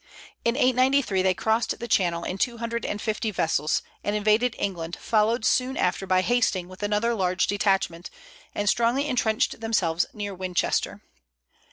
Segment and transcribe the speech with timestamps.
[0.43, 4.97] In 893 they crossed the Channel in two hundred and fifty vessels, and invaded England,
[4.99, 8.09] followed soon after by Hasting with another large detachment,
[8.55, 11.03] and strongly intrenched themselves near Winchester.